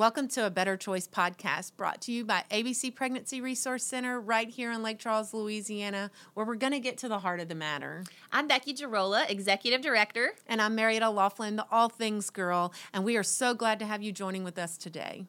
[0.00, 4.48] Welcome to a Better Choice podcast brought to you by ABC Pregnancy Resource Center right
[4.48, 7.54] here in Lake Charles, Louisiana, where we're going to get to the heart of the
[7.54, 8.04] matter.
[8.32, 10.32] I'm Becky Girola, Executive Director.
[10.46, 14.02] And I'm Marietta Laughlin, the All Things Girl, and we are so glad to have
[14.02, 15.26] you joining with us today.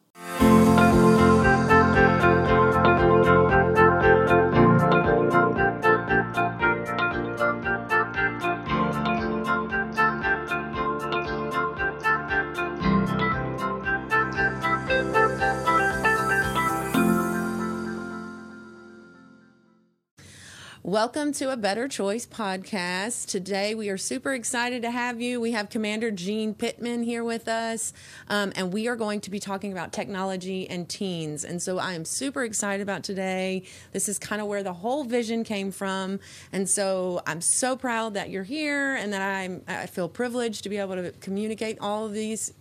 [20.91, 23.27] Welcome to a Better Choice podcast.
[23.27, 25.39] Today we are super excited to have you.
[25.39, 27.93] We have Commander Gene Pittman here with us,
[28.27, 31.45] um, and we are going to be talking about technology and teens.
[31.45, 33.63] And so I am super excited about today.
[33.93, 36.19] This is kind of where the whole vision came from,
[36.51, 40.69] and so I'm so proud that you're here and that I'm I feel privileged to
[40.69, 42.53] be able to communicate all of these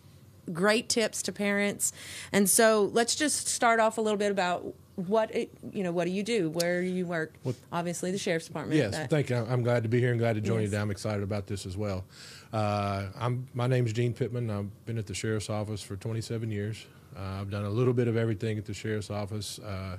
[0.52, 1.92] great tips to parents.
[2.30, 4.72] And so let's just start off a little bit about
[5.06, 6.50] what it, you know, what do you do?
[6.50, 7.34] Where do you work?
[7.44, 8.76] Well, Obviously, the sheriff's department.
[8.76, 9.10] Yes, that.
[9.10, 9.36] thank you.
[9.36, 10.72] I'm glad to be here and glad to join yes.
[10.72, 10.78] you.
[10.78, 12.04] I'm excited about this as well.
[12.52, 14.50] Uh, I'm my name's Gene Pittman.
[14.50, 16.84] I've been at the sheriff's office for 27 years.
[17.16, 19.58] Uh, I've done a little bit of everything at the sheriff's office.
[19.58, 19.98] Uh,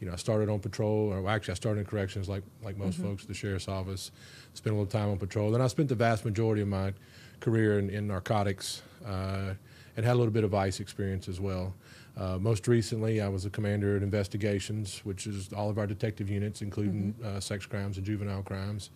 [0.00, 2.98] you know, I started on patrol, or actually, I started in corrections, like like most
[2.98, 3.08] mm-hmm.
[3.08, 4.10] folks at the sheriff's office.
[4.54, 5.50] Spent a little time on patrol.
[5.50, 6.92] Then I spent the vast majority of my
[7.40, 9.54] career in, in narcotics, uh,
[9.96, 11.74] and had a little bit of ICE experience as well.
[12.16, 16.28] Uh, most recently, I was a commander at investigations, which is all of our detective
[16.28, 17.36] units, including mm-hmm.
[17.36, 18.90] uh, sex crimes and juvenile crimes.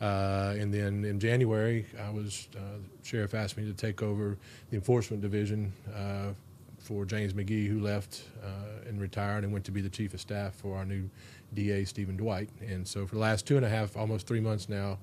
[0.00, 4.36] Uh, and then in January, I was uh, sheriff asked me to take over
[4.70, 6.32] the enforcement division uh,
[6.78, 10.20] for James McGee, who left uh, and retired and went to be the chief of
[10.20, 11.08] staff for our new
[11.54, 12.50] DA, Stephen Dwight.
[12.60, 14.98] And so for the last two and a half, almost three months now,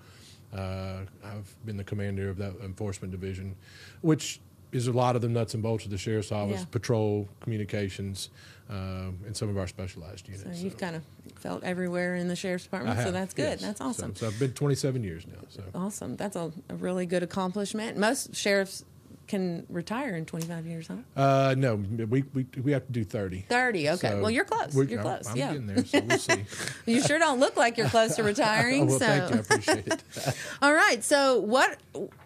[0.53, 3.55] I've been the commander of that enforcement division,
[4.01, 4.39] which
[4.73, 6.65] is a lot of the nuts and bolts of the sheriff's office, yeah.
[6.71, 8.29] patrol, communications,
[8.69, 10.43] um, and some of our specialized units.
[10.43, 10.79] So you've so.
[10.79, 11.03] kind of
[11.35, 13.43] felt everywhere in the sheriff's department, have, so that's good.
[13.43, 13.61] Yes.
[13.61, 14.15] That's awesome.
[14.15, 15.39] So, so, I've been 27 years now.
[15.49, 16.15] So awesome.
[16.15, 17.97] That's a, a really good accomplishment.
[17.97, 18.83] Most sheriffs
[19.27, 20.95] can retire in 25 years, huh?
[21.15, 23.45] Uh, no, we, we, we have to do 30.
[23.49, 24.09] 30, okay.
[24.09, 24.75] So well, you're close.
[24.75, 25.27] You're I'm, close.
[25.29, 25.53] I'm yeah.
[25.53, 26.45] getting there, so we'll see.
[26.85, 28.87] you sure don't look like you're close to retiring.
[28.87, 29.05] well, so.
[29.05, 29.35] thank you.
[29.35, 30.03] I appreciate it.
[30.61, 31.03] All right.
[31.03, 31.79] So, what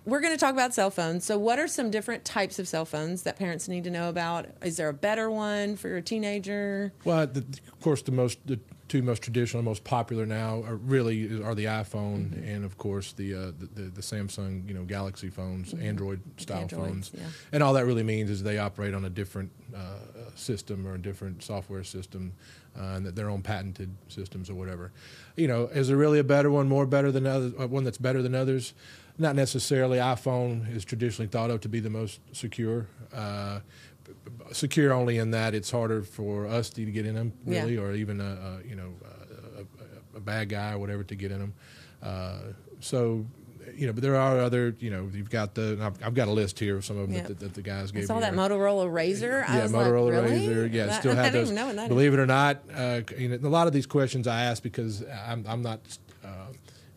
[0.06, 1.26] we're going to talk about cell phones.
[1.26, 4.48] So, what are some different types of cell phones that parents need to know about?
[4.64, 6.94] Is there a better one for your teenager?
[7.04, 11.42] Well, the, of course, the most the two most traditional, most popular now are really
[11.44, 12.44] are the iPhone mm-hmm.
[12.48, 15.86] and of course the, uh, the, the Samsung you know Galaxy phones, mm-hmm.
[15.86, 17.24] Android style phones, yeah.
[17.52, 19.98] and all that really means is they operate on a different uh,
[20.36, 22.34] system or a different software system,
[22.78, 24.92] uh, and that their own patented systems or whatever.
[25.36, 27.98] You know, is there really a better one, more better than others, uh, one that's
[27.98, 28.74] better than others?
[29.20, 29.98] Not necessarily.
[29.98, 33.62] iPhone is traditionally thought of to be the most secure uh,
[34.52, 37.82] secure only in that it's harder for us to get in them, really, yeah.
[37.82, 38.94] or even a, a you know
[39.58, 41.54] a, a, bad guy or whatever to get in them.
[42.02, 42.40] Uh,
[42.80, 43.26] so
[43.76, 46.32] you know, but there are other, you know, you've got the, I've, I've got a
[46.32, 47.28] list here of some of them yep.
[47.28, 48.22] that, that, the guys gave I saw me.
[48.22, 49.48] that Motorola Razr.
[49.48, 50.48] I yeah, Motorola like, really?
[50.48, 50.74] Razr.
[50.74, 51.52] Yeah, that, still have those.
[51.52, 52.20] Believe is.
[52.20, 55.46] it or not, uh, you know, a lot of these questions I ask because I'm,
[55.48, 55.80] I'm not,
[56.24, 56.30] uh,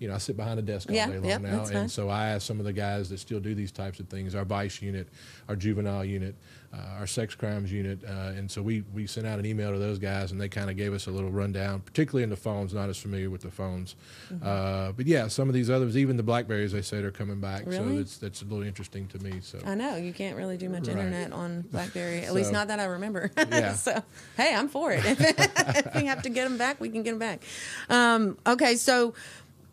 [0.01, 1.89] you know, I sit behind a desk all yeah, day long yep, now, and fine.
[1.89, 4.47] so I ask some of the guys that still do these types of things, our
[4.47, 5.07] vice unit,
[5.47, 6.35] our juvenile unit,
[6.73, 9.79] uh, our sex crimes unit, uh, and so we we sent out an email to
[9.79, 12.73] those guys, and they kind of gave us a little rundown, particularly in the phones.
[12.73, 13.95] Not as familiar with the phones,
[14.33, 14.47] mm-hmm.
[14.47, 17.67] uh, but yeah, some of these others, even the Blackberries, they say they're coming back.
[17.67, 17.77] Really?
[17.77, 19.41] So that's that's a little interesting to me.
[19.43, 20.97] So I know you can't really do much right.
[20.97, 23.31] internet on BlackBerry, at so, least not that I remember.
[23.51, 23.75] Yeah.
[23.75, 24.03] so
[24.37, 25.03] hey, I'm for it.
[25.05, 27.43] if we have to get them back, we can get them back.
[27.89, 29.13] Um, okay, so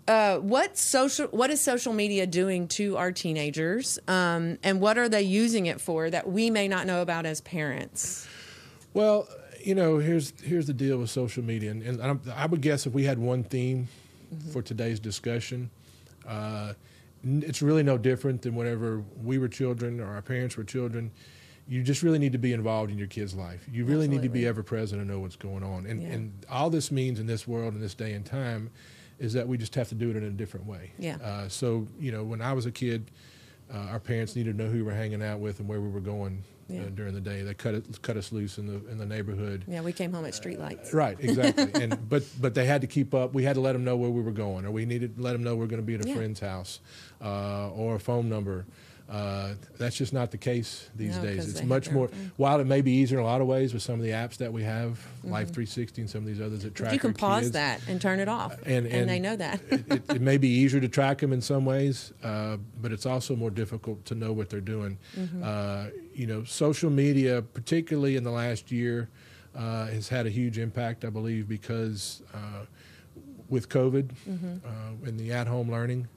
[0.07, 5.09] uh, what social what is social media doing to our teenagers um, and what are
[5.09, 8.27] they using it for that we may not know about as parents
[8.93, 9.27] well
[9.63, 12.93] you know here's here's the deal with social media and, and i would guess if
[12.93, 13.87] we had one theme
[14.33, 14.49] mm-hmm.
[14.51, 15.69] for today's discussion
[16.27, 16.73] uh,
[17.23, 21.11] it's really no different than whenever we were children or our parents were children
[21.69, 23.67] you just really need to be involved in your kid's life.
[23.69, 24.17] You really Absolutely.
[24.17, 25.85] need to be ever present and know what's going on.
[25.85, 26.09] And, yeah.
[26.09, 28.69] and all this means in this world, in this day and time,
[29.19, 30.91] is that we just have to do it in a different way.
[30.97, 31.17] Yeah.
[31.23, 33.11] Uh, so you know, when I was a kid,
[33.73, 35.89] uh, our parents needed to know who we were hanging out with and where we
[35.89, 36.81] were going uh, yeah.
[36.81, 37.41] uh, during the day.
[37.41, 39.65] They cut it, cut us loose in the in the neighborhood.
[39.67, 40.93] Yeah, we came home at street lights.
[40.93, 41.69] right, exactly.
[41.81, 43.33] and but but they had to keep up.
[43.33, 45.33] We had to let them know where we were going, or we needed to let
[45.33, 46.15] them know we are going to be at a yeah.
[46.15, 46.79] friend's house,
[47.21, 48.65] uh, or a phone number.
[49.09, 51.47] Uh, that's just not the case these No, days.
[51.49, 52.07] It's much more.
[52.07, 52.31] own.
[52.35, 54.35] While it may be easier in a lot of ways with some of the apps
[54.37, 56.93] that we have, Life 360 and some of these others that track Mm-hmm.
[56.95, 59.61] you can pause kids, that and turn it off, and- and, and they know that.
[59.71, 63.05] it, it, it may be easier to track them in some ways, uh, but it's
[63.05, 64.97] also more difficult to know what they're doing.
[65.17, 65.41] Mm-hmm.
[65.41, 69.09] Uh, you know, social media, particularly in the last year,
[69.55, 72.65] uh, has had a huge impact, I believe, because uh,
[73.47, 74.57] with COVID Mm-hmm.
[74.65, 76.07] uh, and the at-home learning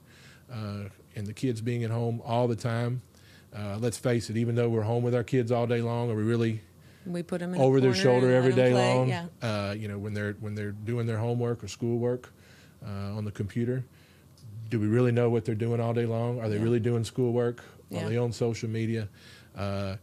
[0.51, 3.01] uh, and the kids being at home all the time.
[3.55, 6.15] Uh, let's face it, even though we're home with our kids all day long, are
[6.15, 6.61] we really
[7.05, 8.95] we put them over a their shoulder every day play.
[8.95, 9.09] long.
[9.09, 9.25] Yeah.
[9.41, 12.31] Uh, you know, when they're when they're doing their homework or schoolwork
[12.85, 13.83] uh, on the computer,
[14.69, 16.39] do we really know what they're doing all day long?
[16.39, 16.63] Are they Yeah.
[16.63, 17.63] really doing schoolwork?
[17.89, 18.05] Yeah.
[18.05, 19.09] Are they on social media?
[19.57, 19.97] Uh,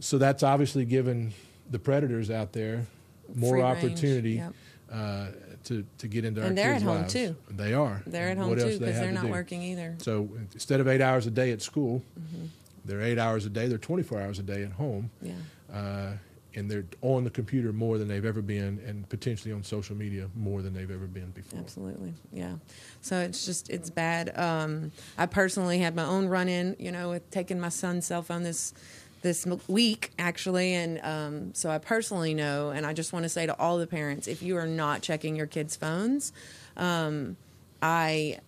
[0.00, 1.32] so that's obviously given
[1.70, 2.86] the predators out there
[3.34, 4.54] more Free opportunity yep.
[5.64, 7.12] To to get into our they're kids' at home, lives.
[7.12, 7.36] too.
[7.50, 8.02] They are.
[8.06, 9.30] They're at home What too they because they're to not do?
[9.30, 9.96] working either.
[9.98, 12.46] So instead of eight hours a day at school, Mm-hmm.
[12.84, 13.68] they're eight hours a day.
[13.68, 15.34] They're 24 hours a day at home Yeah.
[15.72, 16.12] uh,
[16.56, 20.28] and they're on the computer more than they've ever been, and potentially on social media
[20.34, 21.60] more than they've ever been before.
[21.60, 22.54] Absolutely, yeah.
[23.02, 24.36] So it's just it's bad.
[24.36, 28.22] Um, I personally had my own run in, you know, with taking my son's cell
[28.22, 28.74] phone this
[29.22, 33.46] this week actually, and um, so I personally know, and I just want to say
[33.46, 36.32] to all the parents, if you are not checking your kids' phones,
[36.76, 37.36] um,
[37.82, 38.38] I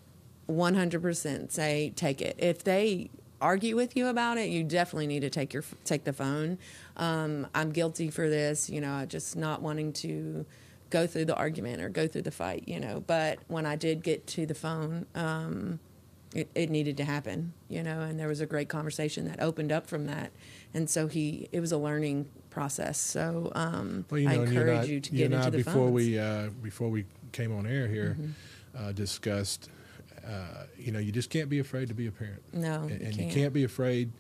[0.49, 2.37] 100% say take it.
[2.39, 3.11] If they
[3.41, 6.59] argue with you about it, you definitely need to take your take the phone.
[6.97, 10.47] Um, I'm guilty for this, you know, just not wanting to
[10.91, 13.03] go through the argument or go through the fight, you know.
[13.07, 15.81] But when I did get to the phone, um,
[16.35, 19.73] it, it needed to happen, you know, and there was a great conversation that opened
[19.73, 20.31] up from that.
[20.75, 22.99] And so he, it was a learning process.
[22.99, 25.73] So um, Well, you I know, and encourage I- you to get into the before
[25.73, 25.87] phones.
[25.87, 25.95] Mm-hmm.
[25.95, 28.17] we uh, before we came on air here,
[28.79, 29.69] uh, discussed.
[30.27, 32.43] Uh, you know, you just can't be afraid to be a parent.
[32.53, 33.17] No, and, you and can't.
[33.29, 34.13] you can't be afraid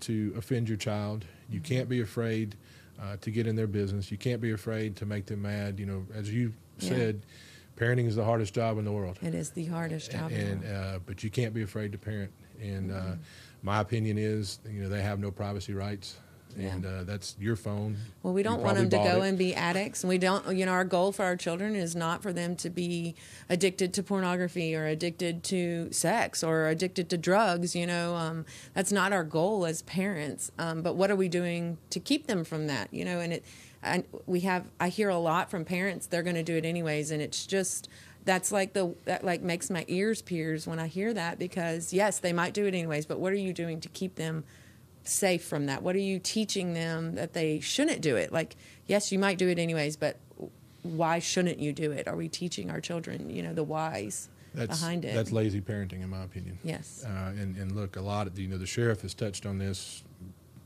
[0.00, 1.24] to offend your child.
[1.50, 1.74] You Mm-hmm.
[1.74, 2.56] can't be afraid
[3.00, 4.10] uh, to get in their business.
[4.10, 5.78] You can't be afraid to make them mad.
[5.78, 6.88] You know, as you Yeah.
[6.88, 7.22] said,
[7.76, 9.18] parenting is the hardest job in the world.
[9.22, 10.32] It is the hardest job.
[10.32, 10.94] in the and world.
[10.96, 12.32] uh, but you can't be afraid to parent.
[12.60, 13.12] And uh, Mm-hmm.
[13.62, 16.16] My opinion is, you know, they have no privacy rights,
[16.56, 16.74] Yeah.
[16.74, 17.96] and uh, that's your phone.
[18.22, 19.28] Well, we don't want them to go it.
[19.28, 20.02] and be addicts.
[20.02, 22.68] And we don't, you know, our goal for our children is not for them to
[22.70, 23.14] be
[23.48, 27.74] addicted to pornography or addicted to sex or addicted to drugs.
[27.74, 28.44] You know, um,
[28.74, 30.50] that's not our goal as parents.
[30.58, 32.92] Um, but what are we doing to keep them from that?
[32.92, 33.44] You know, and it,
[33.82, 37.10] and we have, I hear a lot from parents, they're going to do it anyways.
[37.10, 37.88] And it's just,
[38.24, 42.18] that's like the that like makes my ears pierce when I hear that because yes,
[42.20, 44.44] they might do it anyways, but what are you doing to keep them
[45.04, 45.82] safe from that?
[45.82, 48.32] What are you teaching them that they shouldn't do it?
[48.32, 50.18] Like, yes, you might do it anyways, but
[50.82, 52.06] why shouldn't you do it?
[52.08, 55.14] Are we teaching our children, you know, the whys That's, behind it?
[55.14, 56.58] That's lazy parenting, in my opinion.
[56.62, 57.04] Yes.
[57.06, 60.02] Uh, and, and look, a lot of, you know, the sheriff has touched on this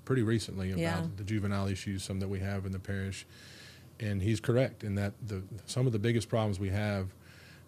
[0.05, 1.07] pretty recently about Yeah.
[1.17, 3.27] the juvenile issues, some that we have in the parish.
[4.01, 7.09] And he's correct in that the, some of the biggest problems we have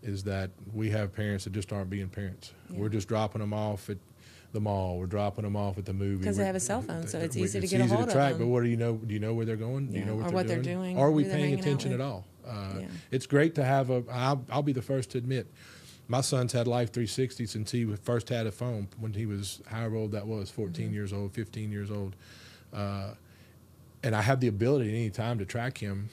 [0.02, 2.52] is that we have parents that just aren't being parents.
[2.70, 2.78] Yeah.
[2.78, 3.98] We're just dropping them off at
[4.52, 4.98] the mall.
[4.98, 6.24] We're dropping them off at the movie.
[6.24, 8.06] 'Cause they have a cell phone, so it's easy to it's get a hold to
[8.06, 8.40] of track, them.
[8.42, 8.96] But what do you know?
[8.96, 9.88] Do you know where they're going?
[9.92, 10.94] Do you know what, or they're, what they're doing?
[10.94, 12.24] doing, Are we paying attention at all?
[12.46, 12.86] Uh, Yeah.
[13.10, 14.02] It's great to have a.
[14.10, 15.46] I'll, I'll be the first to admit,
[16.06, 19.96] my son's had Life 360 since he first had a phone when he was however
[19.96, 20.94] old that was, 14 Mm-hmm.
[20.94, 22.16] years old, 15 years old,
[22.72, 23.10] uh,
[24.02, 26.08] and I have the ability at any time to track him.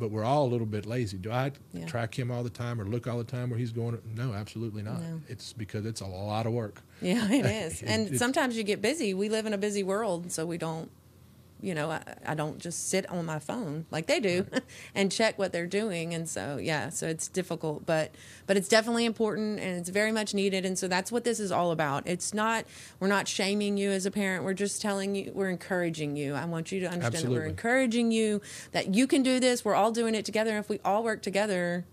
[0.00, 1.18] But we're all a little bit lazy.
[1.18, 1.84] Do I Yeah.
[1.86, 3.98] track him all the time or look all the time where he's going?
[4.16, 5.00] No, absolutely not.
[5.02, 5.20] No.
[5.28, 6.82] It's because it's a lot of work.
[7.02, 7.82] Yeah, it is.
[7.82, 9.12] It- and sometimes you get busy.
[9.14, 10.90] We live in a busy world, so we don't,
[11.62, 14.46] you know, I, I don't just sit on my phone like they do
[14.94, 16.14] and check what they're doing.
[16.14, 18.12] And so, yeah, so it's difficult, but
[18.46, 20.64] but it's definitely important and it's very much needed.
[20.64, 22.06] And so that's what this is all about.
[22.06, 22.64] It's not
[22.98, 24.44] we're not shaming you as a parent.
[24.44, 26.34] We're just telling you we're encouraging you.
[26.34, 28.40] I want you to understand that we're encouraging you
[28.72, 29.64] that you can do this.
[29.64, 30.50] We're all doing it together.
[30.50, 31.84] And if we all work together,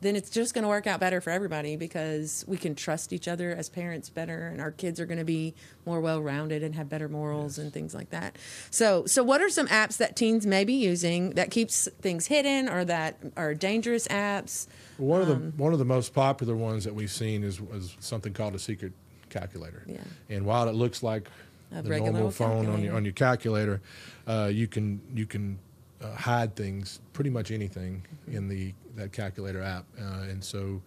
[0.00, 3.28] then it's just going to work out better for everybody because we can trust each
[3.28, 5.54] other as parents better and our kids are going to be
[5.86, 8.36] more well-rounded and have better morals and things like that.
[8.70, 12.68] So, so what are some apps that teens may be using that keeps things hidden
[12.68, 14.66] or that are dangerous apps?
[14.98, 17.96] One of Um, the one of the most popular ones that we've seen is was
[18.00, 18.92] something called a secret
[19.28, 19.82] calculator.
[19.86, 19.98] Yeah.
[20.28, 21.28] And while it looks like
[21.72, 23.80] A the normal phone on your on your calculator,
[24.26, 25.58] uh, you can you can
[26.02, 29.84] uh, hide things pretty much anything in the that calculator app.
[30.00, 30.80] Uh, and so,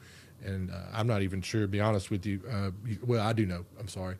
[0.43, 1.61] and uh, I'm not even sure.
[1.61, 3.65] To be honest with you, uh, you, well, I do know.
[3.79, 4.15] I'm sorry.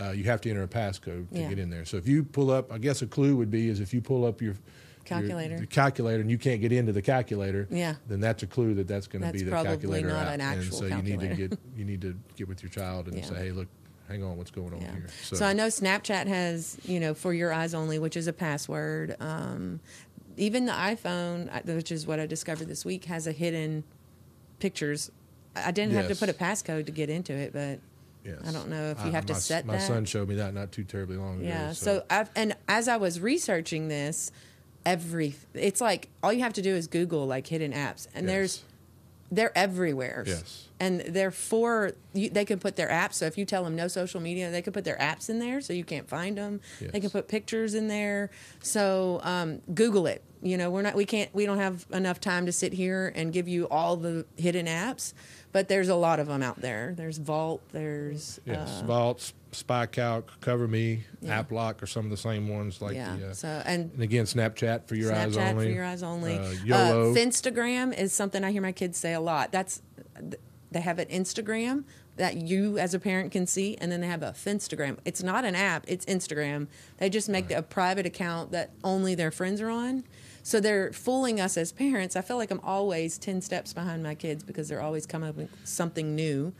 [0.00, 1.48] Uh, you have to enter a passcode to Yeah.
[1.48, 1.84] get in there.
[1.84, 4.24] So if you pull up, I guess a clue would be is if you pull
[4.24, 5.58] up your your- Calculator.
[5.58, 7.68] the calculator, and you can't get into the calculator.
[7.70, 7.96] Yeah.
[8.08, 10.28] Then that's a clue that that's going to be the calculator app.
[10.28, 13.18] an and so you need to get you need to get with your child and
[13.18, 13.24] Yeah.
[13.26, 13.68] say, hey, look,
[14.08, 14.92] hang on, what's going on Yeah.
[14.92, 15.06] here?
[15.22, 15.44] So.
[15.44, 19.14] I know Snapchat has, you know, for your eyes only, which is a password.
[19.20, 19.80] Um,
[20.36, 23.84] even the iPhone, which is what I discovered this week, has a hidden
[24.58, 25.10] pictures.
[25.56, 27.78] I didn't have to put a passcode to get into it, but
[28.24, 28.38] yes.
[28.46, 29.82] I don't know if you I- have to set My that.
[29.86, 31.46] son showed me that not too terribly long ago.
[31.48, 31.72] yeah.
[31.72, 34.32] So, I've, and as I was researching this,
[34.86, 38.56] every it's like all you have to do is Google like hidden apps, and there's
[38.58, 38.64] Yes.
[39.36, 40.24] They're everywhere.
[40.26, 40.68] Yes.
[40.80, 43.14] And they're for you, they can put their apps.
[43.14, 45.60] So if you tell them no social media, they can put their apps in there,
[45.60, 46.60] so you can't find them.
[46.80, 48.30] They can put pictures in there.
[48.60, 50.22] So um, Google it.
[50.42, 53.32] You know, we're not we can't we don't have enough time to sit here and
[53.32, 55.14] give you all the hidden apps,
[55.52, 56.92] but there's a lot of them out there.
[56.94, 57.62] There's Vault.
[57.72, 61.38] There's Yes, uh, Vault, Spy Calc, Cover Me, Yeah.
[61.38, 63.16] App Lock are some of the same ones like yeah.
[63.16, 63.30] the.
[63.30, 65.66] Uh, so and and again, Snapchat for your eyes only.
[65.66, 66.38] Snapchat for your eyes only.
[66.38, 67.14] Uh, Uh, YOLO.
[67.14, 69.52] Finstagram is something I hear my kids say a lot.
[69.52, 69.82] That's
[70.70, 71.84] they have an Instagram
[72.16, 74.98] that you as a parent can see, and then they have a Finstagram.
[75.04, 76.68] It's not an app; it's Instagram.
[76.98, 80.04] They just make a private account that only their friends are on.
[80.42, 82.16] So they're fooling us as parents.
[82.16, 85.36] I feel like I'm always ten steps behind my kids because they're always coming up
[85.36, 86.52] with something new,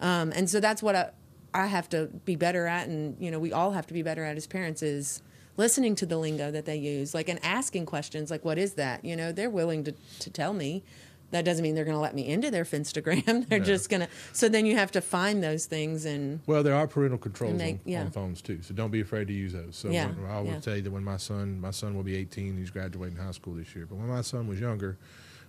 [0.00, 1.10] um, and so that's what I
[1.54, 4.24] I have to be better at, and you know we all have to be better
[4.24, 5.22] at as parents is
[5.56, 9.04] listening to the lingo that they use, like and asking questions like, "What is that?"
[9.04, 10.82] You know, they're willing to to tell me.
[11.30, 13.24] That doesn't mean they're going to let me into their Finstagram.
[13.48, 13.64] They're No.
[13.64, 14.08] just going to.
[14.32, 17.80] So then you have to find those things and Well, there are parental controls on,
[17.84, 18.02] yeah.
[18.02, 19.74] on phones too, so don't be afraid to use those.
[19.74, 20.60] So Yeah, when, I will yeah.
[20.60, 23.54] tell you that when my son, my son will be 18, he's graduating high school
[23.54, 23.84] this year.
[23.84, 24.96] But when my son was younger,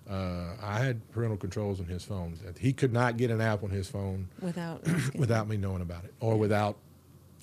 [0.09, 2.37] uh, I had parental controls on his phone.
[2.59, 4.83] He could not get an app on his phone without
[5.15, 6.77] without me knowing about it, or without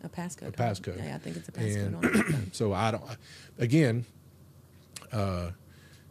[0.05, 0.49] a passcode.
[0.49, 0.99] a passcode.
[1.05, 1.87] Yeah, I think it's a passcode.
[1.87, 2.49] And- on it.
[2.55, 3.03] so I don't.
[3.59, 4.05] Again,
[5.13, 5.51] uh,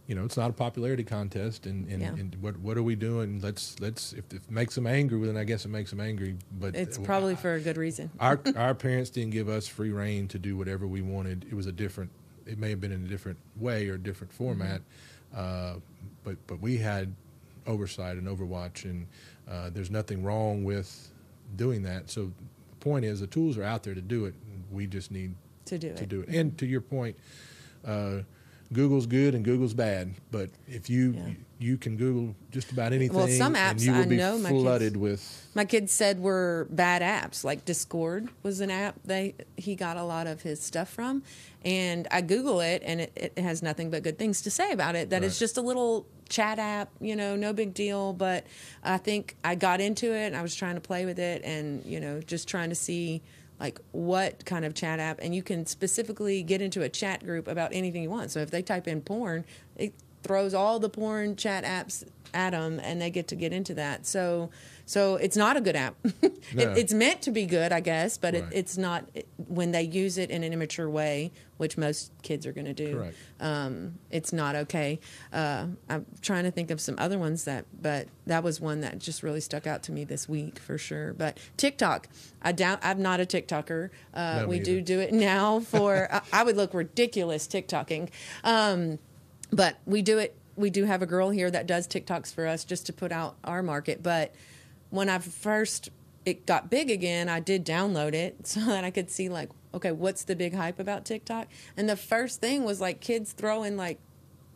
[0.08, 2.10] you know, it's not a popularity contest, and, and, Yeah.
[2.10, 3.40] and what what are we doing?
[3.40, 6.36] Let's let's if it makes them angry, well, then I guess it makes them angry.
[6.60, 8.10] But It's probably for a good reason.
[8.20, 11.46] our our parents didn't give us free rein to do whatever we wanted.
[11.50, 12.12] It was a different.
[12.46, 14.82] It may have been in a different way or a different format,
[15.34, 15.76] uh,
[16.24, 17.14] but but we had
[17.68, 19.06] oversight and overwatch, and
[19.50, 21.10] uh, there's nothing wrong with
[21.56, 22.10] doing that.
[22.10, 22.26] So
[22.70, 24.34] the point is, the tools are out there to do it.
[24.72, 25.36] We just need
[25.66, 26.10] To do to it.
[26.10, 26.30] do it.
[26.30, 27.16] And to your point,
[27.86, 28.20] uh,
[28.74, 30.14] Google's good and Google's bad.
[30.32, 31.34] But if you Yeah.
[31.62, 34.38] You can Google just about anything, Well, some and apps you will I be know
[34.38, 35.48] my kids- with.
[35.54, 37.44] My kids said were bad apps.
[37.44, 41.24] Like Discord was an app they he got a lot of his stuff from,
[41.64, 44.96] and I Google it and it, it has nothing but good things to say about
[44.96, 45.10] it.
[45.12, 48.14] That it's just a little chat app, you know, no big deal.
[48.14, 48.46] But
[48.84, 51.86] I think I got into it and I was trying to play with it and
[51.86, 53.22] you know just trying to see
[53.60, 57.48] like what kind of chat app and you can specifically get into a chat group
[57.48, 58.32] about anything you want.
[58.32, 62.80] So if they type in porn, it throws all the porn chat apps at them
[62.82, 64.06] and they get to get into that.
[64.06, 64.50] So
[64.92, 65.96] so it's not a good app.
[66.04, 66.10] No.
[66.52, 69.84] it, it's meant to be good, I guess, but it, it's not it, when they
[69.84, 72.98] use it in an immature way, which most kids are going to do.
[73.40, 75.00] Um, it's not okay.
[75.32, 79.00] Uh, I'm trying to think of some other ones that, but that was one that
[79.00, 81.14] just really stuck out to me this week for sure.
[81.14, 82.10] But TikTok,
[82.42, 83.92] I doubt I'm not a TikToker.
[84.14, 86.10] Uh, No, we do do it now for.
[86.14, 88.10] I, I would look ridiculous TikToking.
[88.44, 89.00] Um,
[89.52, 92.64] but we do it we do have a girl here that does tiktoks for us
[92.64, 94.04] just to put out our market.
[94.04, 94.34] But
[94.90, 95.90] when i first
[96.26, 99.92] it got big again i did download it so that i could see like okay
[99.92, 101.48] what's the big hype about tiktok?
[101.78, 104.00] And the first thing was like kids throwing like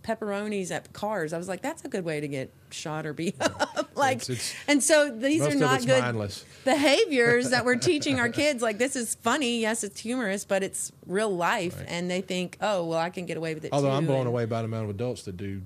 [0.05, 3.35] pepperonis at cars i was like that's a good way to get shot or beat
[3.41, 6.45] up like It's- it's- and so these are not good mindless.
[6.63, 10.91] behaviors that we're teaching our kids like this is funny yes it's humorous but it's
[11.07, 11.85] real life Right.
[11.89, 13.95] and they think oh well i can get away with it Although too.
[13.95, 15.62] I'm blown and- away by the amount of adults that do.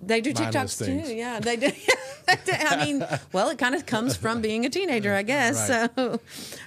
[0.00, 1.08] they do TikToks things.
[1.08, 1.14] too.
[1.14, 1.70] Yeah, they do.
[2.28, 5.68] I mean, well, it kind of comes from being a teenager, I guess.
[5.70, 5.90] Right.
[5.96, 6.20] So,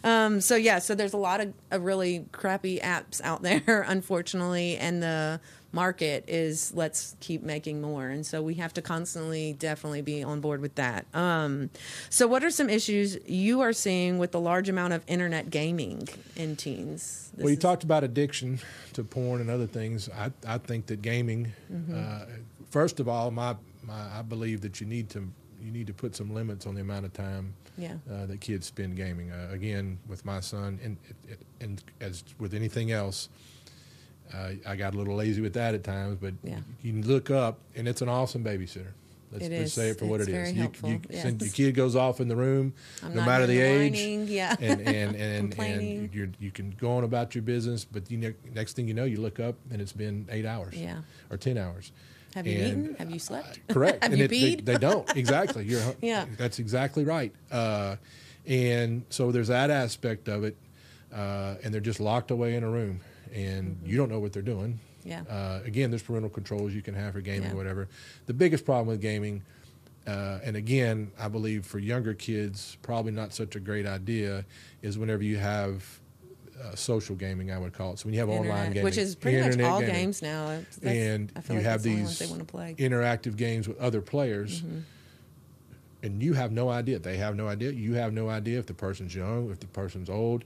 [0.03, 4.75] um, so yeah, so there's a lot of, of really crappy apps out there, unfortunately,
[4.77, 5.39] and the
[5.71, 10.41] market is let's keep making more, and so we have to constantly, definitely be on
[10.41, 11.05] board with that.
[11.13, 11.69] Um,
[12.09, 16.07] so, what are some issues you are seeing with the large amount of internet gaming
[16.35, 17.31] in teens?
[17.35, 18.59] This well, you is- talked about addiction
[18.93, 20.09] to porn and other things.
[20.09, 21.95] I, I think that gaming, Mm-hmm.
[21.97, 22.25] uh,
[22.69, 25.27] first of all, my, my I believe that you need to
[25.61, 27.93] you need to put some limits on the amount of time Yeah.
[28.11, 29.31] uh, that kids spend gaming.
[29.31, 30.97] Uh, again, with my son, and
[31.61, 33.29] and as with anything else,
[34.33, 36.17] uh, I got a little lazy with that at times.
[36.19, 36.59] But Yeah.
[36.81, 38.93] you can look up, and it's an awesome babysitter.
[39.31, 39.71] Let's is.
[39.73, 40.51] say it for what It's it very.
[40.51, 41.21] You, you yes.
[41.23, 44.57] send, your kid goes off in the room, I'm no matter the the age, yeah.
[44.59, 48.33] and and and, and you're, you can go on about your business, but you know,
[48.53, 50.97] next thing you know, you look up and it's been eight hours, Yeah.
[51.29, 51.93] or ten hours.
[52.35, 52.95] Have you And, eaten?
[52.95, 53.59] Have you slept?
[53.69, 54.01] Correct.
[54.03, 55.63] Have and you it- they, they don't exactly.
[55.63, 56.25] You're Yeah.
[56.37, 57.33] That's exactly right.
[57.49, 57.95] Uh,
[58.45, 60.57] And so there's that aspect of it,
[61.13, 62.99] uh, and they're just locked away in a room,
[63.33, 64.79] and you don't know what they're doing.
[65.03, 65.23] Yeah.
[65.29, 67.53] Uh, again, there's parental controls you can have for gaming, Yeah.
[67.53, 67.87] or whatever.
[68.27, 69.41] The biggest problem with gaming,
[70.05, 74.45] uh, and again, I believe for younger kids, probably not such a great idea,
[74.81, 75.99] is whenever you have
[76.63, 77.99] uh, social gaming, I would call it.
[77.99, 80.59] So when you have online gaming, which is pretty much all gaming, games now.
[80.83, 82.75] And you like have the these play.
[82.77, 84.79] interactive games with other players, Mm-hmm.
[86.03, 86.99] and you have no idea.
[86.99, 87.71] They have no idea.
[87.71, 90.43] You have no idea if the person's young, if the person's old.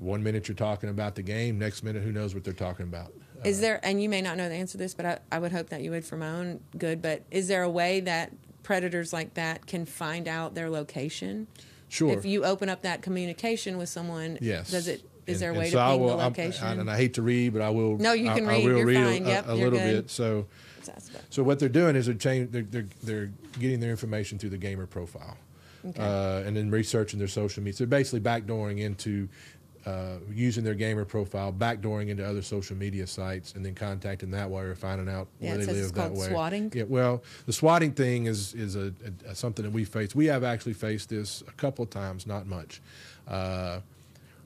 [0.00, 3.12] One minute you're talking about the game, next minute who knows what they're talking about.
[3.44, 5.52] Is there, and you may not know the answer to this, but I, I would
[5.52, 7.02] hope that you would for my own good.
[7.02, 11.46] But is there a way that predators like that can find out their location?
[11.88, 12.12] Sure.
[12.16, 14.70] If you open up that communication with someone, Yes.
[14.70, 15.02] does it?
[15.26, 16.66] Is And- there a way so to I ping will- the location?
[16.66, 17.98] I- and I hate to read, but I will.
[17.98, 18.64] No, you can I, read.
[18.64, 19.24] will You're read a- fine.
[19.26, 20.02] a, Yep, a little good.
[20.04, 20.10] bit.
[20.10, 20.46] So,
[21.28, 24.56] so what they're doing is they're change, they're, they're they're getting their information through the
[24.58, 25.36] gamer profile,
[25.86, 26.00] Okay.
[26.02, 27.74] uh, and then researching their social media.
[27.76, 29.28] So they're basically backdooring into.
[29.86, 34.50] Uh, using their gamer profile, backdooring into other social media sites, and then contacting that
[34.50, 36.28] way or finding out Yeah, where they live it's that called way.
[36.28, 36.70] swatting.
[36.74, 38.92] Yeah, well, the swatting thing is is a,
[39.26, 40.14] a, something that we face.
[40.14, 42.82] We have actually faced this a couple of times, not much.
[43.26, 43.80] Uh,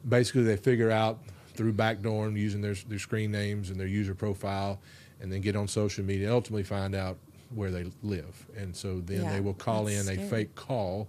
[0.09, 1.19] basically, they figure out
[1.55, 4.79] through backdooring using their their screen names and their user profile,
[5.21, 6.27] and then get on social media.
[6.27, 7.17] and Ultimately, find out
[7.53, 11.09] where they live, and so then Yeah, they will call in a fake call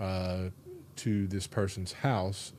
[0.00, 0.44] uh,
[0.96, 2.54] to this person's house.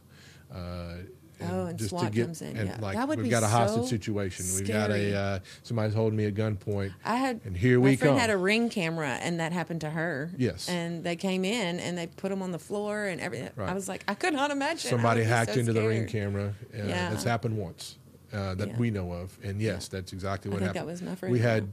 [0.54, 0.94] Uh,
[1.42, 2.78] Oh, and SWAT comes in, and yeah.
[2.82, 4.46] like That would we've be got a hostage so situation.
[4.56, 6.94] We've got a uh, somebody's holding me at gunpoint.
[7.06, 8.20] I had and here my we friend come.
[8.20, 10.32] had a ring camera, and that happened to her.
[10.38, 10.68] Yes.
[10.68, 13.52] and they came in and they put them on the floor and everything.
[13.56, 13.70] Right.
[13.70, 14.90] I was like, I could not imagine.
[14.90, 16.54] Somebody hacked so into the ring camera.
[16.74, 17.10] Uh, Yeah.
[17.10, 17.98] That's happened once
[18.34, 18.78] uh, that Yeah.
[18.78, 19.40] we know of.
[19.42, 20.90] And yes, that's exactly I what think happened.
[20.90, 21.70] that was my friend, We had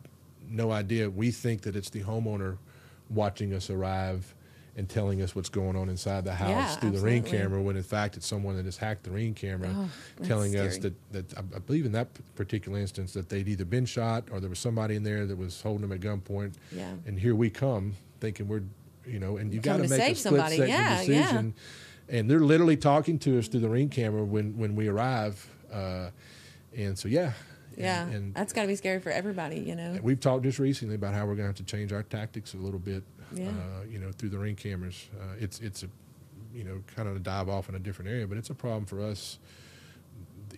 [0.48, 1.10] no idea.
[1.10, 2.58] We think that it's the homeowner
[3.10, 4.32] watching us arrive
[4.76, 7.76] and telling us what's going on inside the house Yeah, through the ring camera when
[7.76, 9.88] in fact it's someone that has hacked the ring camera Oh,
[10.24, 14.24] telling us that, that I believe in that particular instance that they'd either been shot
[14.30, 16.92] or there was somebody in there that was holding them at gunpoint Yeah.
[17.06, 18.62] and here we come thinking we're
[19.06, 20.56] you know and you got to make a split somebody.
[20.56, 21.22] second Yeah, yeah.
[21.22, 21.54] decision
[22.08, 26.10] and they're literally talking to us through the ring camera when when we arrive uh,
[26.76, 27.32] and so yeah
[27.76, 29.98] Yeah, and, and that's got to be scary for everybody, you know.
[30.02, 32.56] we've talked just recently about how we're going to have to change our tactics a
[32.56, 33.02] little bit
[33.32, 33.48] Yeah.
[33.48, 35.88] uh, you know through the ring cameras uh, it's it's a
[36.54, 38.86] you know kind of a dive off in a different area but it's a problem
[38.86, 39.38] for us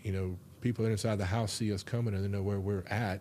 [0.05, 3.21] you know people inside the house see us coming and they know where we're at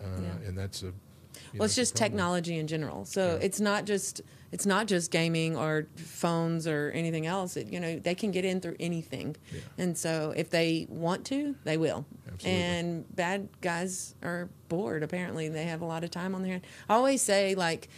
[0.00, 0.48] uh, Yeah.
[0.48, 3.04] and that's a you know, well, it's just technology in general.
[3.04, 3.44] So Yeah.
[3.46, 7.56] it's not just it's not just gaming or phones or anything else.
[7.56, 9.60] It, you know, they can get in through anything, Yeah.
[9.78, 12.06] and so if they want to, they will.
[12.26, 12.60] Absolutely.
[12.62, 15.02] And bad guys are bored.
[15.02, 16.66] Apparently, they have a lot of time on their hand.
[16.88, 17.88] I always say like,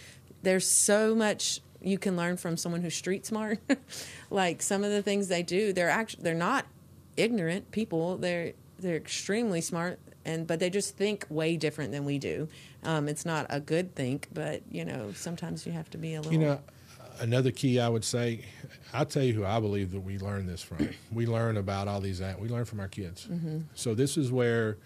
[0.42, 3.58] there's so much you can learn from someone who's street smart.
[4.30, 6.66] like some of the things they do, they're actually they're not
[7.16, 8.16] ignorant people.
[8.16, 12.48] They're they're extremely smart and but they just think way different than we do.
[12.84, 16.20] Um, it's not a good think, but you know sometimes you have to be a
[16.20, 16.32] little.
[16.32, 16.60] You know,
[17.20, 18.44] another key I would say,
[18.92, 20.88] I'll tell you who I believe that we learn this from.
[21.12, 23.28] we learn about all these, we learn from our kids.
[23.30, 23.60] Mm-hmm.
[23.74, 24.78] So this is where,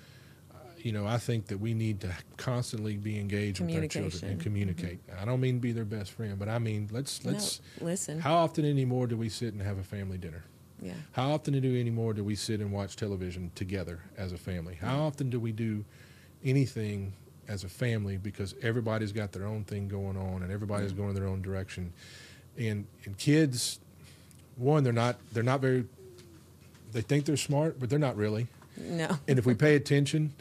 [0.53, 4.33] uh, you know, I think that we need to constantly be engaged with our children
[4.33, 5.01] and communicate.
[5.21, 7.61] I don't mean be their best friend, but I mean let's let's.
[7.81, 8.21] listen.
[8.21, 10.45] How often anymore do we sit and have a family dinner?
[10.85, 10.93] Yeah.
[11.13, 14.75] How often do we anymore do we sit and watch television together as a family?
[14.75, 15.03] How mm-hmm.
[15.03, 15.85] often do we do
[16.45, 17.15] anything
[17.49, 21.03] as a family because everybody's got their own thing going on and everybody's mm-hmm.
[21.03, 21.93] going their own direction,
[22.59, 23.81] and and kids,
[24.57, 25.87] one they're not they're not very.
[26.93, 28.47] They think they're smart, but they're not really.
[28.77, 29.19] No.
[29.27, 30.33] And if we pay attention,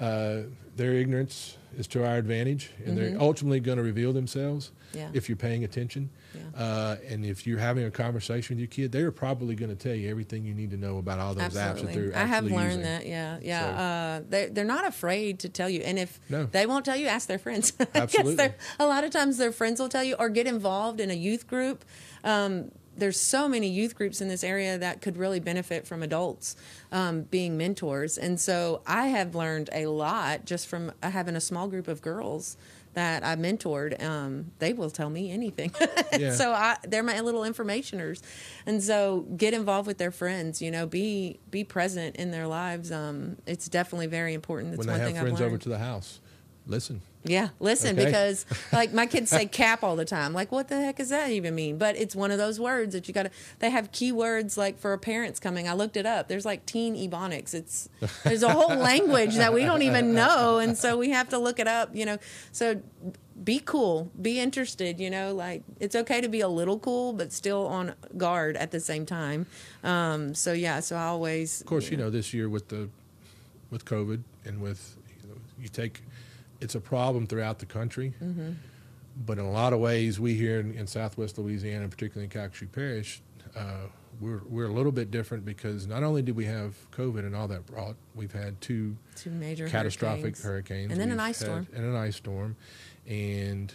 [0.00, 0.42] uh,
[0.76, 4.98] their ignorance is to our advantage, and they're ultimately going to reveal themselves Mm-hmm.
[4.98, 5.10] Yeah.
[5.14, 6.08] if you're paying attention.
[6.32, 6.40] Yeah.
[6.62, 9.94] Uh, and if you're having a conversation with your kid, they're probably going to tell
[9.94, 12.08] you everything you need to know about all those apps that Absolutely.
[12.08, 12.82] they're I have learned using.
[12.82, 13.04] that.
[13.06, 13.60] Yeah, yeah.
[13.60, 16.44] So- Uh, they they're not afraid to tell you, and if No.
[16.46, 17.72] they won't tell you, ask their friends.
[17.94, 18.52] Absolutely.
[18.78, 21.46] a lot of times their friends will tell you, or get involved in a youth
[21.46, 21.84] group.
[22.24, 26.56] Um, there's so many youth groups in this area that could really benefit from adults
[26.92, 31.40] um, being mentors, and so I have learned a lot just from uh, having a
[31.40, 32.56] small group of girls
[32.94, 34.02] that I mentored.
[34.02, 35.72] Um, they will tell me anything.
[36.18, 36.32] Yeah.
[36.32, 38.22] so I, they're my little informationers,
[38.64, 40.62] and so get involved with their friends.
[40.62, 42.90] You know, be be present in their lives.
[42.90, 44.70] Um, it's definitely very important.
[44.70, 45.52] That's when they one have thing friends I've learned.
[45.52, 46.20] over to the house.
[46.68, 48.06] Listen, Yeah, listen, Okay.
[48.06, 50.32] because like my kids say cap all the time.
[50.32, 51.78] Like, what the heck does that even mean?
[51.78, 53.30] But it's one of those words that you got to.
[53.60, 55.68] They have keywords like for parents coming.
[55.68, 56.26] I looked it up.
[56.28, 57.54] There's like teen ebonics.
[57.54, 57.88] It's
[58.24, 61.58] there's a whole language that we don't even know, and so we have to look
[61.60, 61.94] it up.
[61.94, 62.18] You know,
[62.52, 62.80] so
[63.44, 64.98] be cool, be interested.
[64.98, 68.70] You know, like it's okay to be a little cool, but still on guard at
[68.72, 69.46] the same time.
[69.84, 72.88] Um, so yeah, so I always, Of course, you know, this year with the
[73.70, 76.02] with COVID and with you, know, you take
[76.60, 78.14] it's a problem throughout the country.
[78.22, 78.52] Mm-hmm.
[79.24, 82.30] But in a lot of ways, we here in, in Southwest Louisiana, and particularly in
[82.30, 83.22] Calcasieu Parish,
[83.56, 83.86] uh,
[84.20, 87.48] we're we're a little bit different because not only did we have COVID and all
[87.48, 90.42] that brought, we've had two two major catastrophic hurricanes.
[90.44, 91.66] hurricanes, And then an We've ice storm.
[91.74, 92.56] and an ice storm,
[93.06, 93.72] and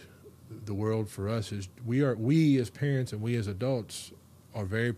[0.65, 4.11] the world for us is we are we as parents and we as adults
[4.53, 4.95] are very,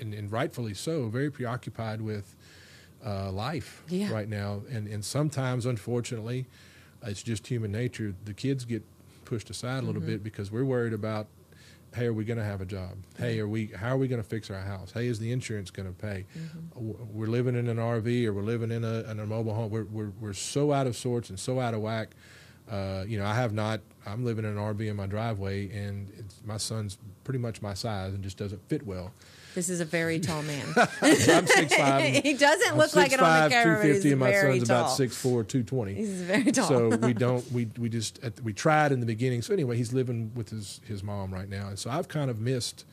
[0.00, 2.36] and, and rightfully so, very preoccupied with
[3.04, 4.10] uh, life Yeah.
[4.12, 6.46] right now, and and sometimes unfortunately,
[7.04, 8.14] it's just human nature.
[8.24, 8.82] The kids get
[9.24, 10.10] pushed aside a little Mm-hmm.
[10.10, 11.26] bit because we're worried about.
[11.94, 12.98] Hey, are we going to have a job?
[13.16, 13.68] Hey, are we?
[13.68, 14.90] How are we going to fix our house?
[14.92, 16.26] Hey, is the insurance going to pay?
[16.38, 16.92] Mm-hmm.
[17.16, 19.70] We're living in an RV or we're living in a, in a mobile home.
[19.70, 22.10] We're, we're, we're so out of sorts and so out of whack.
[22.70, 23.80] Uh, you know, I have not.
[24.04, 27.72] I'm living in an RV in my driveway, and it's, my son's pretty much my
[27.72, 29.14] size and just doesn't fit well.
[29.54, 30.66] This is a very tall man.
[31.00, 32.02] I'm six five.
[32.22, 34.78] he doesn't look like it on the camera, but he's and my very son's tall.
[34.84, 35.94] about 6'4", 220.
[35.94, 36.68] He's very tall.
[36.68, 39.42] So we don't we we just at, we tried in the beginning.
[39.42, 42.38] So anyway, he's living with his his mom right now, and so I've kind of
[42.40, 42.84] missed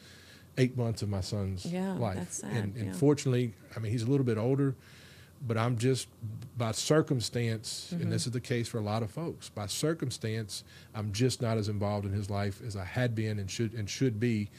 [0.58, 2.16] eight months of my son's Yeah, life.
[2.16, 2.94] that's sad, and, and yeah.
[2.94, 4.74] fortunately, I mean he's a little bit older,
[5.46, 6.08] but I'm just
[6.58, 8.04] by circumstance, Mm-hmm.
[8.04, 9.50] and this is the case for a lot of folks.
[9.50, 10.64] By circumstance,
[10.96, 13.88] I'm just not as involved in his life as I had been and should and
[13.90, 14.50] should be.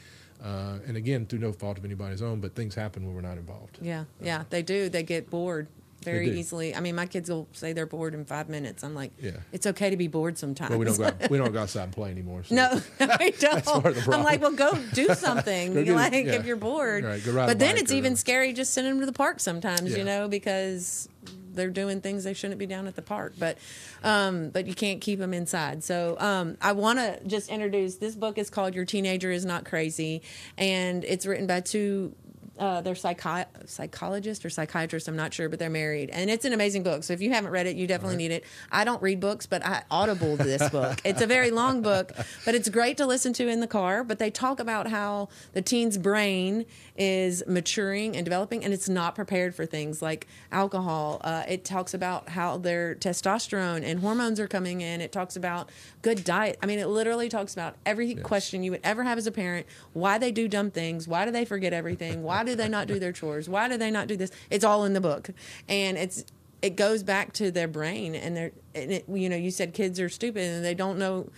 [0.43, 3.37] Uh, and again, through no fault of anybody's own, but things happen when we're not
[3.37, 3.79] involved.
[3.81, 4.89] Yeah, yeah, they do.
[4.89, 5.67] They get bored
[6.03, 6.75] very easily.
[6.75, 8.83] I mean, my kids will say they're bored in five minutes.
[8.83, 9.31] I'm like, Yeah.
[9.51, 10.69] it's okay to be bored sometimes.
[10.69, 12.43] Well, we don't go out, we don't go outside and play anymore.
[12.43, 12.55] So.
[12.55, 13.65] No, I don't.
[13.65, 15.73] part of the I'm like, well, go do something.
[15.73, 16.33] Go like yeah.
[16.33, 17.03] if you're bored.
[17.03, 19.97] Right, but then it's or even scary just sending them to the park sometimes, Yeah.
[19.97, 21.09] you know, because
[21.57, 23.33] they're doing things they shouldn't be down at the park.
[23.37, 23.57] But,
[24.03, 25.83] um, but you can't keep them inside.
[25.83, 29.65] So um, I want to just introduce this book is called Your Teenager Is Not
[29.65, 30.21] Crazy,
[30.57, 32.15] and it's written by two
[32.59, 35.07] uh, they're psychi- psychologist or psychiatrist.
[35.07, 37.03] I'm not sure, but they're married, and it's an amazing book.
[37.03, 38.43] So if you haven't read it, you definitely need it.
[38.71, 40.99] I don't read books, but I audible this book.
[41.03, 42.11] It's a very long book,
[42.45, 44.03] but it's great to listen to in the car.
[44.03, 46.65] But they talk about how the teen's brain
[46.97, 51.21] is maturing and developing, and it's not prepared for things like alcohol.
[51.23, 55.01] Uh, it talks about how their testosterone and hormones are coming in.
[55.01, 55.69] It talks about
[56.01, 56.57] good diet.
[56.61, 59.67] I mean, it literally talks about every question you would ever have as a parent:
[59.93, 62.97] why they do dumb things, why do they forget everything, why do they not do
[62.97, 64.31] their chores, why do they not do this?
[64.49, 65.29] It's all in the book,
[65.69, 66.25] and it's
[66.61, 69.99] it goes back to their brain and they're and it, you know you said kids
[69.99, 71.29] are stupid and they don't know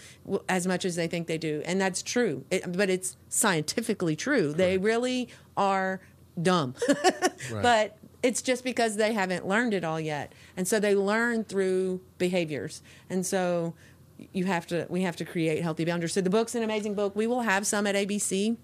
[0.47, 1.61] as much as they think they do.
[1.65, 2.45] And that's true.
[2.49, 4.53] It, but it's scientifically true.
[4.53, 5.99] They really are
[6.41, 6.75] dumb.
[7.51, 10.33] But it's just because they haven't learned it all yet.
[10.57, 12.81] And so they learn through behaviors.
[13.09, 13.73] And so
[14.33, 16.13] you have to we have to create healthy boundaries.
[16.13, 17.15] So the book's an amazing book.
[17.15, 18.57] We will have some at abc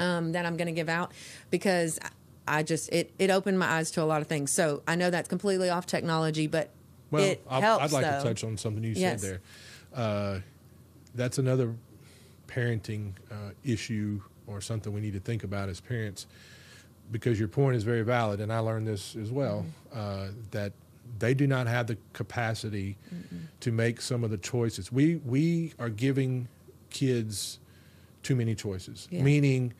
[0.00, 1.12] um, that I'm going to give out
[1.50, 1.98] because
[2.48, 4.50] I just it it opened my eyes to a lot of things.
[4.52, 6.70] So I know that's completely off technology, but
[7.10, 7.84] Well, it I'll- helps.
[7.84, 8.18] I'd like though.
[8.18, 9.20] to touch on something you Yes.
[9.22, 9.40] said there.
[9.94, 10.40] Uh,
[11.14, 11.74] that's another
[12.48, 16.26] parenting uh, issue or something we need to think about as parents,
[17.10, 19.98] because your point is very valid, and I learned this as well Mm-hmm.
[19.98, 20.72] uh, that
[21.18, 22.96] they do not have the capacity
[23.60, 24.92] to make some of the choices.
[24.92, 26.48] We we are giving
[26.90, 27.58] kids
[28.26, 29.22] too many choices, Yeah.
[29.22, 29.72] meaning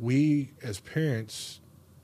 [0.00, 1.60] we as parents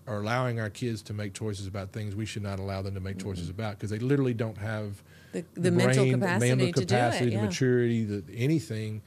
[0.06, 3.00] are allowing our kids to make choices about things we should not allow them to
[3.00, 6.72] make choices about because they literally don't have The- the mental brain, capacity mental to
[6.74, 9.00] do it, capacity, the maturity, the anything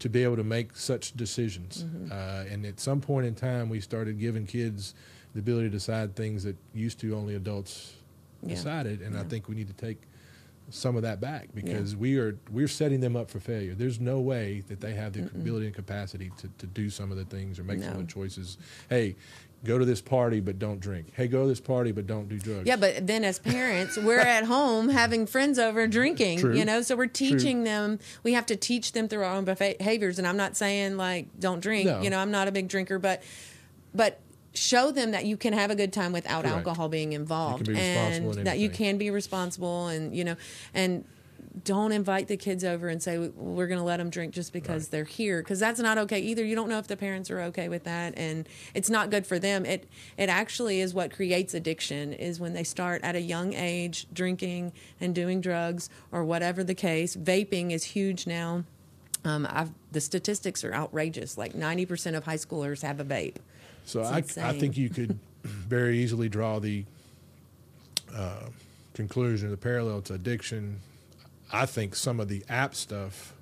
[0.00, 1.84] to be able to make such decisions.
[1.84, 2.10] Mm-hmm.
[2.12, 4.94] Uh, and at some point in time, we started giving kids
[5.34, 7.94] the ability to decide things that used to only adults
[8.42, 8.48] Yeah.
[8.56, 9.00] decided.
[9.02, 9.98] And I think we need to take
[10.72, 13.74] some of that back because we are we're setting them up for failure.
[13.74, 17.18] There's no way that they have the ability and capacity to, to do some of
[17.18, 18.58] the things or make some of the choices.
[18.88, 19.16] Hey,
[19.64, 21.12] go to this party but don't drink.
[21.14, 22.66] Hey, go to this party but don't do drugs.
[22.66, 26.56] Yeah, but then as parents, we're at home having friends over drinking, True.
[26.56, 30.18] you know, so we're teaching them, we have to teach them through our own behaviors.
[30.18, 32.00] And I'm not saying like, don't drink, No.
[32.02, 33.22] you know, I'm not a big drinker, but,
[33.94, 34.18] but
[34.54, 36.56] show them that you can have a good time without Correct.
[36.56, 40.36] alcohol being involved be and in that you can be responsible and, you know,
[40.74, 41.04] and,
[41.64, 44.84] don't invite the kids over and say we're going to let them drink just because
[44.84, 44.90] Right.
[44.90, 46.42] they're here because that's not okay either.
[46.42, 49.38] You don't know if the parents are okay with that, and it's not good for
[49.38, 49.66] them.
[49.66, 49.86] It
[50.16, 54.72] it actually is what creates addiction is when they start at a young age drinking
[54.98, 57.16] and doing drugs or whatever the case.
[57.16, 58.64] Vaping is huge now.
[59.24, 61.36] Um, I've, the statistics are outrageous.
[61.36, 63.36] Like ninety percent of high schoolers have a vape.
[63.84, 66.84] So I, I think you could very easily draw the
[68.14, 68.46] uh,
[68.94, 70.80] conclusion, the parallel to addiction.
[71.52, 73.34] I think some of the app stuff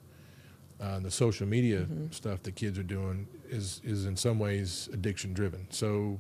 [0.81, 5.35] uh, the social media stuff that kids are doing is is in some ways addiction
[5.35, 5.67] driven.
[5.71, 6.19] So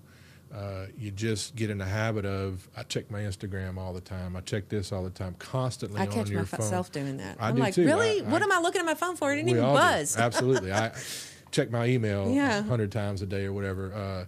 [0.54, 4.36] uh, you just get in the habit of I check my Instagram all the time.
[4.36, 6.60] I check this all the time, constantly I on catch your phone.
[6.60, 7.38] myself doing that.
[7.40, 7.86] I I'm do like, too.
[7.86, 8.20] really?
[8.20, 9.32] I- what I- am I looking at my phone for?
[9.32, 10.16] It didn't even buzz.
[10.18, 10.72] Absolutely.
[10.72, 10.92] I
[11.50, 12.62] check my email a Yeah.
[12.62, 13.92] hundred times a day or whatever.
[13.92, 14.26] Uh,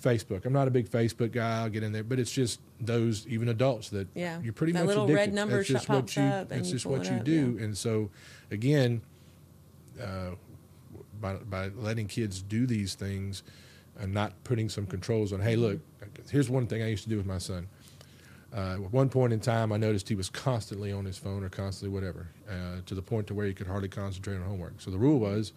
[0.00, 0.44] Facebook.
[0.44, 1.62] I'm not a big Facebook guy.
[1.62, 4.40] I'll get in there, but it's just those even adults that Yeah.
[4.42, 5.18] you're pretty That much little addicted.
[5.20, 6.22] red number That's just sh- what you.
[6.22, 7.56] up and That's just what it you up, do.
[7.58, 7.64] yeah.
[7.64, 8.10] And so,
[8.50, 9.00] again,
[10.00, 10.32] uh,
[11.20, 13.42] by by letting kids do these things
[13.98, 15.40] and not putting some controls on.
[15.40, 15.62] Hey, Mm-hmm.
[15.62, 15.80] look,
[16.30, 17.66] here's one thing I used to do with my son.
[18.54, 21.48] Uh, at one point in time, I noticed he was constantly on his phone or
[21.48, 24.74] constantly whatever, uh, to the point to where he could hardly concentrate on homework.
[24.80, 25.52] So the rule was,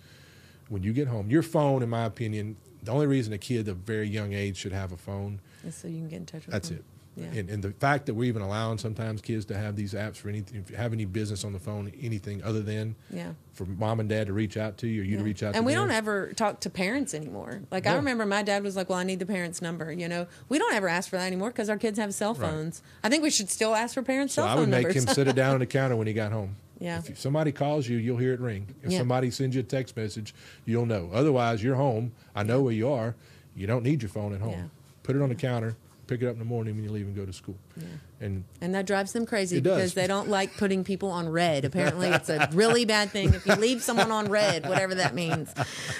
[0.71, 3.77] when you get home, your phone, in my opinion, the only reason a kid of
[3.77, 6.53] very young age should have a phone, Just so you can get in touch with
[6.53, 6.77] that's them.
[6.79, 6.83] it.
[7.17, 7.25] Yeah.
[7.41, 10.29] And, and the fact that we're even allowing sometimes kids to have these apps for
[10.29, 13.33] anything, if you have any business on the phone, anything other than Yeah.
[13.53, 15.57] for mom and dad to reach out to you or you to reach out to
[15.57, 15.89] and we them.
[15.89, 17.63] don't ever talk to parents anymore.
[17.69, 20.25] Like I remember my dad was like, "Well, I need the parents' number." You know,
[20.47, 22.49] we don't ever ask for that anymore because our kids have cell Right.
[22.49, 22.81] phones.
[23.03, 25.03] I think we should still ask for parents' So cell I phone would make numbers.
[25.03, 26.55] him sit it down on the counter when he got home.
[26.81, 27.01] Yeah.
[27.05, 28.65] If somebody calls you, you'll hear it ring.
[28.83, 28.97] If Yeah.
[28.97, 30.33] somebody sends you a text message,
[30.65, 31.09] you'll know.
[31.13, 32.11] Otherwise, you're home.
[32.35, 33.15] I know where you are.
[33.55, 34.51] You don't need your phone at home.
[34.53, 34.63] Yeah.
[35.03, 35.75] Put it on the counter.
[36.07, 37.55] Pick it up in the morning when you leave and go to school.
[37.77, 37.83] Yeah.
[38.19, 41.63] And and that drives them crazy because they don't like putting people on read.
[41.63, 45.53] Apparently, it's a really bad thing if you leave someone on read, whatever that means.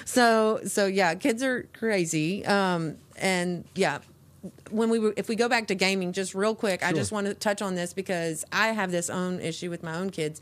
[0.05, 2.45] So, so yeah, kids are crazy.
[2.45, 3.99] Um, and yeah,
[4.69, 7.27] when we were, if we go back to gaming, just real quick, I just want
[7.27, 10.41] to touch on this because I have this own issue with my own kids.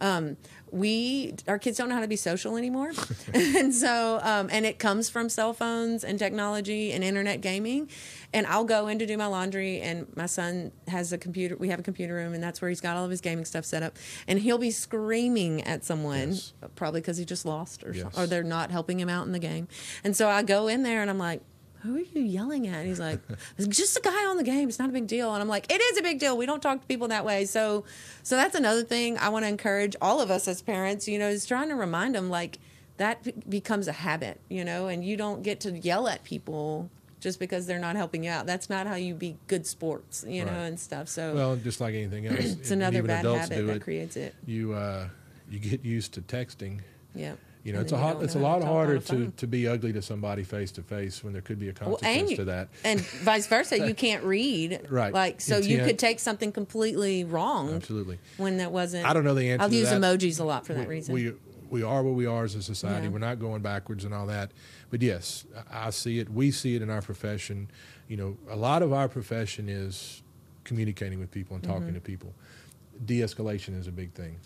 [0.00, 0.36] Um,
[0.72, 2.92] we our kids don't know how to be social anymore,
[3.34, 7.88] and so um, and it comes from cell phones and technology and internet gaming.
[8.32, 11.56] And I'll go in to do my laundry, and my son has a computer.
[11.56, 13.64] We have a computer room, and that's where he's got all of his gaming stuff
[13.64, 13.96] set up.
[14.28, 16.52] And he'll be screaming at someone, Yes.
[16.76, 18.16] probably because he just lost, or Yes.
[18.16, 19.66] or they're not helping him out in the game.
[20.04, 21.42] And so I go in there, and I'm like,
[21.82, 22.76] who are you yelling at?
[22.76, 23.20] And he's like,
[23.58, 24.68] it's just a guy on the game.
[24.68, 25.32] It's not a big deal.
[25.32, 26.36] And I'm like, it is a big deal.
[26.36, 27.44] We don't talk to people that way.
[27.44, 27.84] So,
[28.22, 31.28] so that's another thing I want to encourage all of us as parents, you know,
[31.28, 32.58] is trying to remind them like
[32.98, 36.90] that be- becomes a habit, you know, and you don't get to yell at people
[37.20, 38.46] just because they're not helping you out.
[38.46, 41.08] That's not how you be good sports, you know, and stuff.
[41.08, 44.34] So well, just like anything else, it's another bad habit that it, creates it.
[44.46, 45.08] you uh,
[45.50, 46.80] you get used to texting.
[47.14, 47.34] Yeah.
[47.62, 49.92] You know, And it's a hot, it's a lot to harder to, to be ugly
[49.92, 52.44] to somebody face to face when there could be a Well, consequence and you- to
[52.46, 52.68] that.
[52.84, 53.86] and vice versa.
[53.86, 55.12] You can't read, Right.
[55.12, 58.18] Like, so you could take something completely wrong, Absolutely.
[58.38, 59.04] when that wasn't.
[59.06, 60.00] I don't know the answer I'll use that.
[60.00, 61.14] emojis a lot for that reason.
[61.14, 61.34] We
[61.68, 63.06] we are what we are as a society.
[63.06, 63.12] Yeah.
[63.12, 64.50] We're not going backwards and all that.
[64.90, 66.28] But yes, I I see it.
[66.28, 67.70] We see it in our profession.
[68.08, 70.22] You know, a lot of our profession is
[70.64, 71.94] communicating with people and talking Mm-hmm.
[71.94, 72.32] to people.
[73.04, 74.36] De-escalation is a big thing.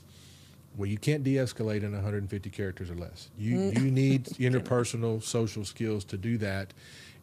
[0.77, 3.31] Well, you can't de-escalate in 150 characters or less.
[3.39, 3.81] You Mm.
[3.83, 6.75] you need interpersonal social skills to do that.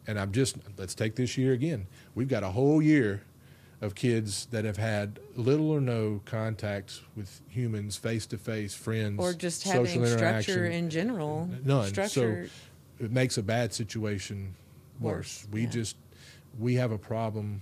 [0.07, 1.87] And I'm just let's take this year again.
[2.15, 3.21] We've got a whole year
[3.81, 9.19] of kids that have had little or no contacts with humans face to face, friends,
[9.19, 11.49] or just having structure in general.
[11.63, 11.89] None.
[11.89, 12.47] Structure.
[12.99, 14.55] So it makes a bad situation
[14.99, 15.43] worse.
[15.43, 15.69] Worse, We yeah.
[15.69, 15.97] just
[16.59, 17.61] we have a problem,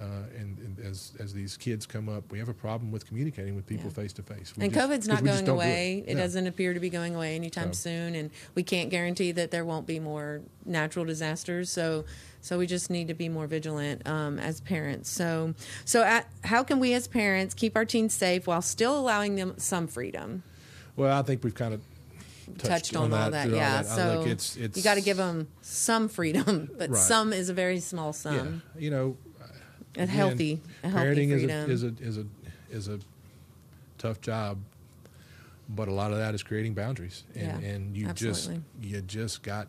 [0.00, 0.04] uh,
[0.36, 3.64] and, and as as these kids come up, we have a problem with communicating with
[3.66, 4.52] people face to face.
[4.58, 6.02] And just- COVID's not going don't do away.
[6.06, 6.20] It, No.
[6.22, 9.64] doesn't appear to be going away anytime So- soon, and we can't guarantee that there
[9.64, 11.70] won't be more natural disasters.
[11.70, 12.04] So,
[12.40, 15.10] so we just need to be more vigilant um, as parents.
[15.10, 15.54] So,
[15.84, 19.54] so at, how can we as parents keep our teens safe while still allowing them
[19.58, 20.42] some freedom?
[20.96, 21.80] Well, I think we've kind of
[22.58, 23.44] touched, on, all that.
[23.46, 23.82] through all Yeah.
[23.82, 23.86] that.
[23.86, 26.98] So it's, it's you got to give them some freedom, but Right.
[27.00, 28.62] some is a very small yeah, sum.
[28.78, 29.16] you know,
[29.96, 31.70] A again, healthy, a healthy parenting freedom.
[31.70, 32.26] is a, is a is a
[32.70, 32.98] is a
[33.98, 34.58] tough job,
[35.68, 38.56] but a lot of that is creating boundaries, and Yeah, and you absolutely.
[38.80, 39.68] just you just got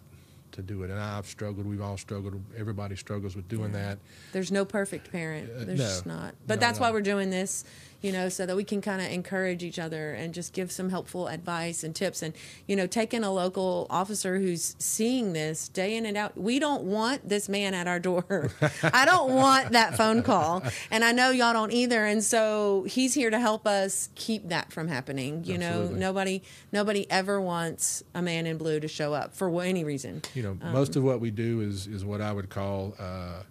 [0.53, 0.89] to do it.
[0.89, 1.65] And I've struggled.
[1.67, 2.41] We've all struggled.
[2.57, 3.81] Everybody struggles with doing Yeah.
[3.89, 3.97] that.
[4.31, 5.49] There's no perfect parent.
[5.51, 6.15] Uh, There's no.
[6.15, 6.35] not.
[6.47, 6.85] But No, that's no.
[6.85, 7.65] why we're doing this,
[8.01, 10.89] you know, so that we can kind of encourage each other and just give some
[10.89, 12.21] helpful advice and tips.
[12.21, 12.33] And,
[12.67, 16.37] you know, taking a local officer who's seeing this day in and out.
[16.37, 18.51] We don't want this man at our door.
[18.83, 20.63] I don't want that phone call.
[20.91, 22.05] And I know y'all don't either.
[22.05, 25.43] And so he's here to help us keep that from happening.
[25.43, 25.93] You Absolutely.
[25.95, 30.21] know, nobody nobody ever wants a man in blue to show up for any reason.
[30.33, 33.03] You know, Um, most of what we do is is what I would call, uh,
[33.03, 33.41] uh,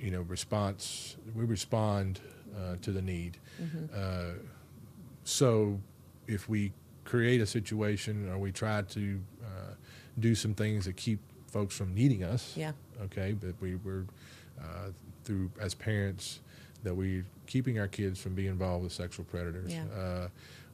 [0.00, 1.16] you know, response.
[1.34, 2.20] We respond
[2.56, 3.38] uh, to the need.
[3.62, 3.86] Mm-hmm.
[3.94, 4.38] Uh,
[5.24, 5.80] so,
[6.26, 6.72] if we
[7.04, 9.74] create a situation or we try to uh,
[10.18, 12.72] do some things that keep folks from needing us, Yeah.
[13.04, 14.06] okay, but we were
[14.60, 14.90] uh,
[15.24, 16.40] through as parents
[16.82, 19.72] that we're keeping our kids from being involved with sexual predators.
[19.72, 19.84] Yeah.
[19.96, 20.28] Uh,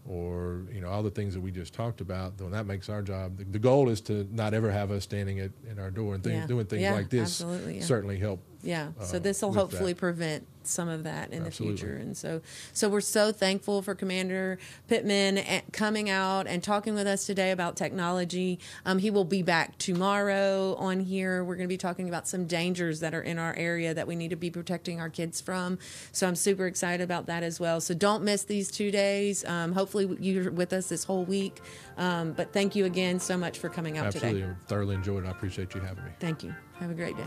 [0.09, 2.39] or you know all the things that we just talked about.
[2.39, 3.37] Then that makes our job.
[3.37, 6.25] The, the goal is to not ever have us standing at, at our door and
[6.25, 6.47] things, Yeah.
[6.47, 7.23] doing things Yeah, like this.
[7.43, 7.85] absolutely, yeah.
[7.85, 8.89] Certainly help Yeah.
[9.01, 9.99] So uh, this will hopefully that.
[9.99, 11.77] prevent some of that in Absolutely.
[11.77, 11.97] the future.
[11.97, 12.43] And so,
[12.73, 17.51] so we're so thankful for Commander Pittman eh, coming out and talking with us today
[17.51, 18.59] about technology.
[18.85, 21.43] Um, he will be back tomorrow on here.
[21.43, 24.17] We're going to be talking about some dangers that are in our area that we
[24.17, 25.79] need to be protecting our kids from.
[26.13, 27.81] So I'm super excited about that as well.
[27.81, 29.45] So don't miss these two days.
[29.45, 31.61] Um, hopefully you're with us this whole week.
[31.97, 34.53] Um, but thank you again so much for coming out Absolutely, today.
[34.53, 35.29] I thoroughly enjoyed it.
[35.29, 36.11] I appreciate you having me.
[36.21, 36.55] Thank you.
[36.81, 37.25] Have a great day.